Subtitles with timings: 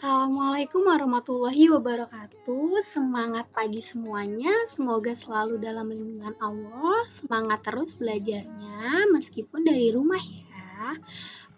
[0.00, 2.80] Assalamualaikum warahmatullahi wabarakatuh.
[2.80, 4.48] Semangat pagi semuanya.
[4.64, 7.04] Semoga selalu dalam lindungan Allah.
[7.12, 10.96] Semangat terus belajarnya meskipun dari rumah ya.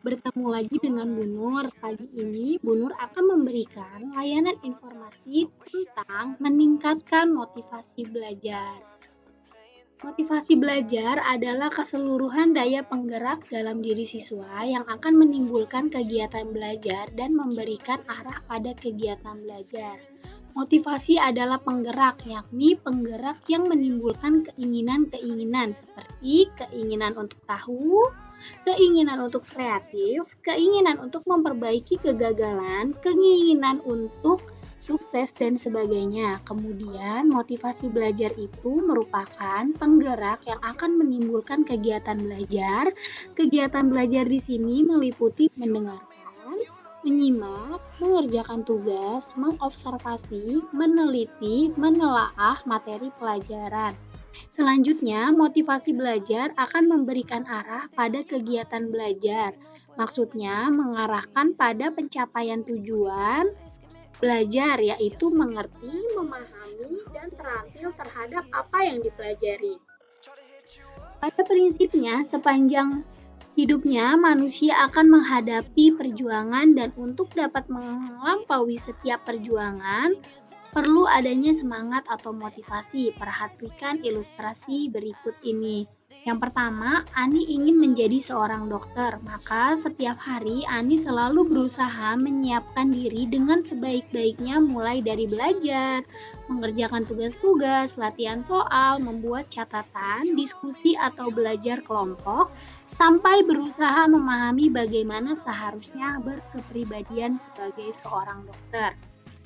[0.02, 1.70] Bertemu lagi dengan Bu Nur.
[1.78, 8.82] Pagi ini Bu Nur akan memberikan layanan informasi tentang meningkatkan motivasi belajar.
[10.02, 17.38] Motivasi belajar adalah keseluruhan daya penggerak dalam diri siswa yang akan menimbulkan kegiatan belajar dan
[17.38, 20.02] memberikan arah pada kegiatan belajar.
[20.52, 28.04] Motivasi adalah penggerak, yakni penggerak yang menimbulkan keinginan-keinginan seperti keinginan untuk tahu,
[28.68, 34.44] keinginan untuk kreatif, keinginan untuk memperbaiki kegagalan, keinginan untuk
[34.82, 36.42] sukses, dan sebagainya.
[36.42, 42.90] Kemudian, motivasi belajar itu merupakan penggerak yang akan menimbulkan kegiatan belajar.
[43.38, 46.58] Kegiatan belajar di sini meliputi mendengarkan,
[47.06, 53.94] menyimak, mengerjakan tugas, mengobservasi, meneliti, menelaah materi pelajaran.
[54.50, 59.54] Selanjutnya, motivasi belajar akan memberikan arah pada kegiatan belajar.
[59.96, 63.52] Maksudnya, mengarahkan pada pencapaian tujuan,
[64.22, 69.82] Belajar yaitu mengerti, memahami, dan terampil terhadap apa yang dipelajari.
[71.18, 73.02] Pada prinsipnya, sepanjang
[73.58, 80.14] hidupnya manusia akan menghadapi perjuangan dan untuk dapat melampaui setiap perjuangan,
[80.70, 83.14] perlu adanya semangat atau motivasi.
[83.18, 85.82] Perhatikan ilustrasi berikut ini.
[86.22, 93.26] Yang pertama, Ani ingin menjadi seorang dokter, maka setiap hari Ani selalu berusaha menyiapkan diri
[93.26, 96.06] dengan sebaik-baiknya mulai dari belajar,
[96.46, 102.54] mengerjakan tugas-tugas, latihan soal, membuat catatan, diskusi atau belajar kelompok,
[102.94, 108.94] sampai berusaha memahami bagaimana seharusnya berkepribadian sebagai seorang dokter.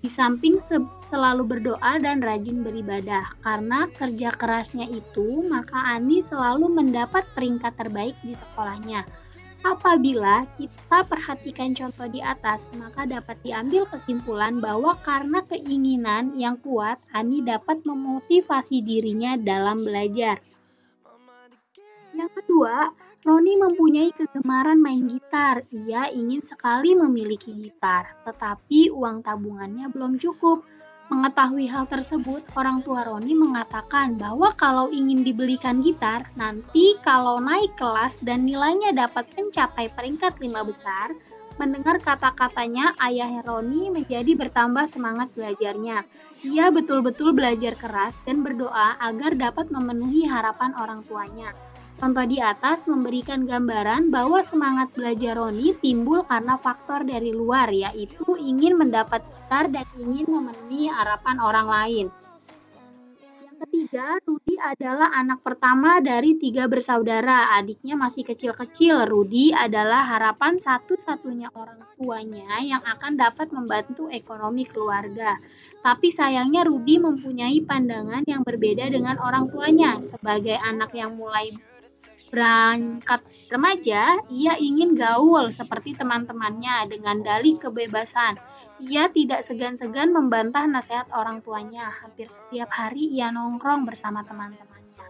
[0.06, 0.62] Di samping
[1.02, 8.14] selalu berdoa dan rajin beribadah, karena kerja kerasnya itu, maka Ani selalu mendapat peringkat terbaik
[8.22, 9.02] di sekolahnya.
[9.66, 17.02] Apabila kita perhatikan contoh di atas, maka dapat diambil kesimpulan bahwa karena keinginan yang kuat,
[17.10, 20.38] Ani dapat memotivasi dirinya dalam belajar.
[22.14, 22.94] Yang kedua,
[23.26, 25.58] Roni mempunyai kegemaran main gitar.
[25.74, 30.62] Ia ingin sekali memiliki gitar, tetapi uang tabungannya belum cukup.
[31.10, 37.74] Mengetahui hal tersebut, orang tua Roni mengatakan bahwa kalau ingin dibelikan gitar, nanti kalau naik
[37.74, 41.10] kelas dan nilainya dapat mencapai peringkat lima besar,
[41.56, 46.04] mendengar kata-katanya ayah Roni menjadi bertambah semangat belajarnya.
[46.44, 51.56] Ia betul-betul belajar keras dan berdoa agar dapat memenuhi harapan orang tuanya.
[51.96, 58.36] Contoh di atas memberikan gambaran bahwa semangat belajar Roni timbul karena faktor dari luar, yaitu
[58.36, 62.06] ingin mendapat gitar dan ingin memenuhi harapan orang lain.
[63.56, 67.56] Ketiga, Rudi adalah anak pertama dari tiga bersaudara.
[67.56, 69.08] Adiknya masih kecil-kecil.
[69.08, 75.40] Rudi adalah harapan satu-satunya orang tuanya yang akan dapat membantu ekonomi keluarga.
[75.80, 80.04] Tapi sayangnya Rudi mempunyai pandangan yang berbeda dengan orang tuanya.
[80.04, 81.56] Sebagai anak yang mulai
[82.30, 88.36] berangkat remaja, ia ingin gaul seperti teman-temannya dengan dalih kebebasan.
[88.82, 91.88] Ia tidak segan-segan membantah nasihat orang tuanya.
[92.02, 95.04] Hampir setiap hari ia nongkrong bersama teman-temannya.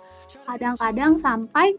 [0.47, 1.75] Kadang-kadang sampai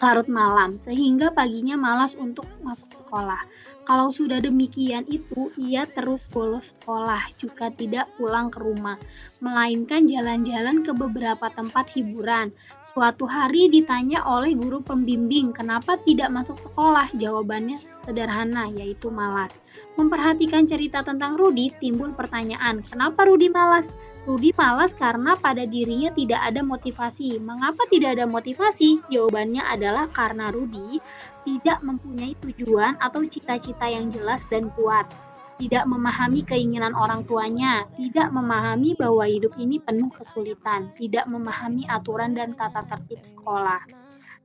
[0.00, 3.44] larut malam, sehingga paginya malas untuk masuk sekolah.
[3.90, 8.94] Kalau sudah demikian itu, ia terus bolos sekolah, juga tidak pulang ke rumah,
[9.42, 12.54] melainkan jalan-jalan ke beberapa tempat hiburan.
[12.94, 17.10] Suatu hari ditanya oleh guru pembimbing, kenapa tidak masuk sekolah?
[17.18, 19.58] Jawabannya sederhana, yaitu malas.
[19.98, 23.90] Memperhatikan cerita tentang Rudi, timbul pertanyaan, kenapa Rudi malas?
[24.28, 27.40] Rudi malas karena pada dirinya tidak ada motivasi.
[27.40, 29.00] Mengapa tidak ada motivasi?
[29.08, 31.00] Jawabannya adalah karena Rudi
[31.48, 35.08] tidak mempunyai tujuan atau cita-cita yang jelas dan kuat.
[35.56, 42.36] Tidak memahami keinginan orang tuanya, tidak memahami bahwa hidup ini penuh kesulitan, tidak memahami aturan
[42.36, 43.80] dan tata tertib sekolah.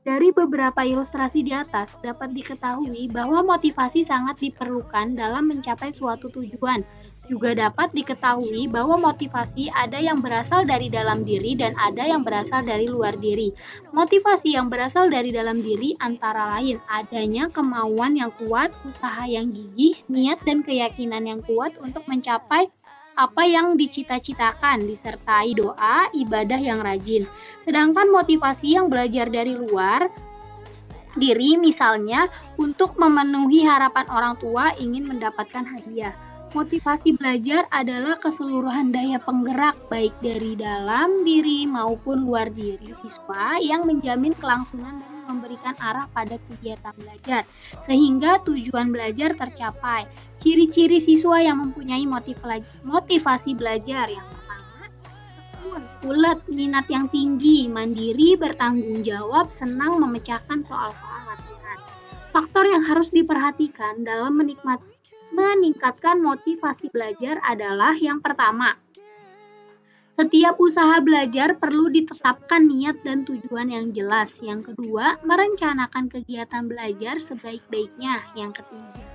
[0.05, 6.85] Dari beberapa ilustrasi di atas dapat diketahui bahwa motivasi sangat diperlukan dalam mencapai suatu tujuan,
[7.25, 12.61] juga dapat diketahui bahwa motivasi ada yang berasal dari dalam diri dan ada yang berasal
[12.61, 13.49] dari luar diri.
[13.91, 19.97] Motivasi yang berasal dari dalam diri antara lain adanya kemauan yang kuat, usaha yang gigih,
[20.09, 22.69] niat dan keyakinan yang kuat untuk mencapai
[23.15, 27.23] apa yang dicita-citakan disertai doa, ibadah yang rajin.
[27.63, 30.11] Sedangkan motivasi yang belajar dari luar
[31.15, 32.27] diri misalnya
[32.59, 36.11] untuk memenuhi harapan orang tua ingin mendapatkan hadiah
[36.55, 43.83] Motivasi belajar adalah keseluruhan daya penggerak baik dari dalam diri maupun luar diri siswa yang
[43.83, 47.43] menjamin kelangsungan dan memberikan arah pada kegiatan belajar
[47.83, 50.07] sehingga tujuan belajar tercapai.
[50.39, 52.07] Ciri-ciri siswa yang mempunyai
[52.87, 54.23] motivasi belajar yang
[56.07, 61.79] ulet, minat yang tinggi, mandiri, bertanggung jawab, senang memecahkan soal-soal latihan.
[62.31, 64.94] Faktor yang harus diperhatikan dalam menikmati
[65.35, 68.79] meningkatkan motivasi belajar adalah yang pertama,
[70.15, 74.39] setiap usaha belajar perlu ditetapkan niat dan tujuan yang jelas.
[74.39, 78.23] Yang kedua, merencanakan kegiatan belajar sebaik-baiknya.
[78.31, 79.14] Yang ketiga,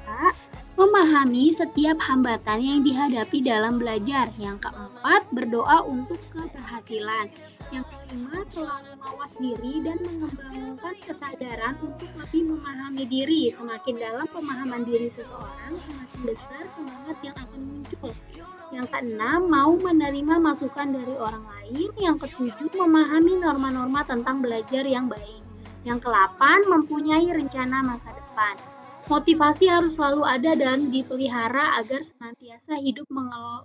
[0.81, 4.32] memahami setiap hambatan yang dihadapi dalam belajar.
[4.40, 7.28] Yang keempat, berdoa untuk keberhasilan.
[7.69, 13.52] Yang kelima, selalu mawas diri dan mengembangkan kesadaran untuk lebih memahami diri.
[13.52, 18.12] Semakin dalam pemahaman diri seseorang, semakin besar semangat yang akan muncul.
[18.70, 21.90] Yang keenam, mau menerima masukan dari orang lain.
[22.00, 25.43] Yang ketujuh, memahami norma-norma tentang belajar yang baik.
[25.84, 28.55] Yang kelapan, mempunyai rencana masa depan.
[29.10, 33.10] Motivasi harus selalu ada dan dipelihara agar senantiasa hidup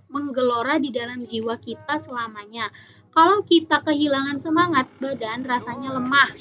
[0.09, 2.73] menggelora di dalam jiwa kita selamanya.
[3.13, 6.33] Kalau kita kehilangan semangat, badan rasanya lemah,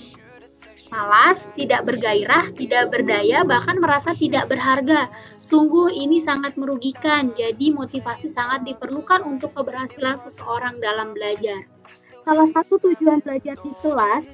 [0.88, 5.12] malas, tidak bergairah, tidak berdaya, bahkan merasa tidak berharga.
[5.36, 11.68] Sungguh ini sangat merugikan, jadi motivasi sangat diperlukan untuk keberhasilan seseorang dalam belajar.
[12.24, 14.24] Salah satu tujuan belajar di kelas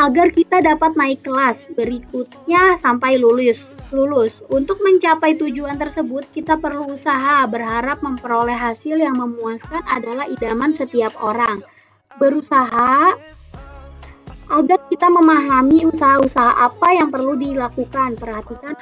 [0.00, 3.76] agar kita dapat naik kelas berikutnya sampai lulus.
[3.92, 4.40] Lulus.
[4.48, 11.12] Untuk mencapai tujuan tersebut, kita perlu usaha, berharap memperoleh hasil yang memuaskan adalah idaman setiap
[11.20, 11.60] orang.
[12.16, 13.12] Berusaha
[14.50, 18.16] agar kita memahami usaha-usaha apa yang perlu dilakukan.
[18.16, 18.74] Perhatikan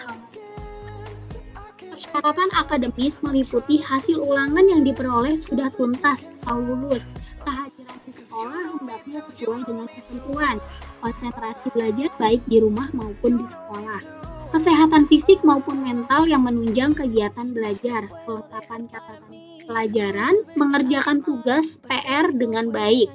[1.99, 7.11] Persyaratan akademis meliputi hasil ulangan yang diperoleh sudah tuntas atau lulus.
[7.43, 10.63] Kehadiran di sekolah hendaknya sesuai dengan ketentuan.
[10.99, 14.03] Konsentrasi belajar baik di rumah maupun di sekolah.
[14.49, 18.09] Kesehatan fisik maupun mental yang menunjang kegiatan belajar.
[18.25, 19.33] Kelengkapan catatan
[19.69, 23.13] pelajaran, mengerjakan tugas PR dengan baik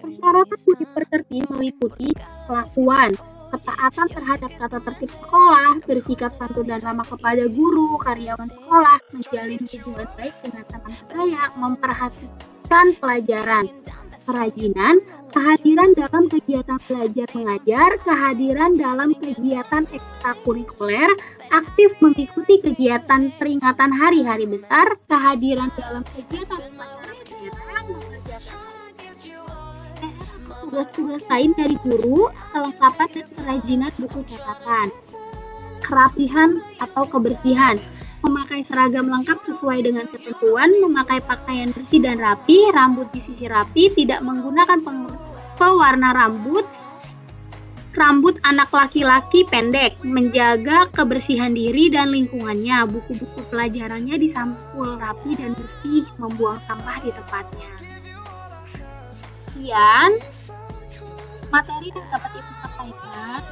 [0.00, 2.08] Persyaratan budi pekerti meliputi
[2.48, 3.12] kelakuan,
[3.52, 10.08] ketaatan terhadap tata tertib sekolah, bersikap santun dan ramah kepada guru, karyawan sekolah, menjalin hubungan
[10.16, 13.68] baik dengan teman sebaya, memperhatikan pelajaran,
[14.24, 15.00] kerajinan,
[15.32, 21.10] kehadiran dalam kegiatan belajar mengajar, kehadiran dalam kegiatan ekstrakurikuler,
[21.50, 26.60] aktif mengikuti kegiatan peringatan hari-hari besar, kehadiran dalam kegiatan
[30.70, 34.86] tugas-tugas lain dari guru, kelengkapan dan kerajinan buku catatan,
[35.82, 37.74] kerapihan atau kebersihan,
[38.20, 44.20] memakai seragam lengkap sesuai dengan ketentuan, memakai pakaian bersih dan rapi, rambut disisir rapi, tidak
[44.20, 44.78] menggunakan
[45.56, 46.64] pewarna rambut,
[47.96, 56.04] rambut anak laki-laki pendek, menjaga kebersihan diri dan lingkungannya, buku-buku pelajarannya disampul rapi dan bersih,
[56.20, 57.70] membuang sampah di tempatnya.
[59.50, 60.12] Sekian.
[61.50, 63.42] Materi yang dapat Ibu sampaikan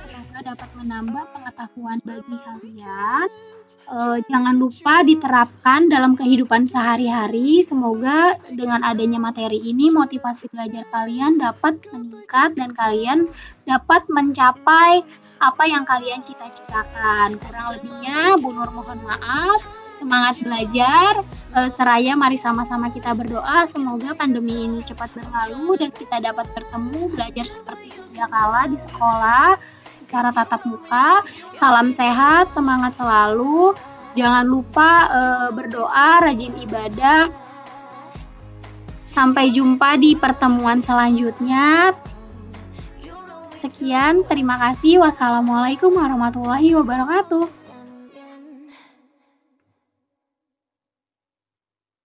[0.49, 3.29] dapat menambah pengetahuan bagi kalian.
[3.69, 3.97] E,
[4.33, 7.61] jangan lupa diterapkan dalam kehidupan sehari-hari.
[7.61, 13.29] Semoga dengan adanya materi ini motivasi belajar kalian dapat meningkat dan kalian
[13.69, 15.05] dapat mencapai
[15.39, 17.37] apa yang kalian cita-citakan.
[17.45, 19.61] Kurang lebihnya Bu Nur mohon maaf
[19.99, 21.27] semangat belajar.
[21.53, 27.09] Uh, seraya mari sama-sama kita berdoa semoga pandemi ini cepat berlalu dan kita dapat bertemu
[27.11, 29.59] belajar seperti sedia kala di sekolah
[30.09, 31.21] secara tatap muka.
[31.61, 33.77] Salam sehat, semangat selalu.
[34.17, 37.29] Jangan lupa uh, berdoa, rajin ibadah.
[39.13, 41.93] Sampai jumpa di pertemuan selanjutnya.
[43.61, 45.05] Sekian, terima kasih.
[45.05, 47.68] Wassalamualaikum warahmatullahi wabarakatuh.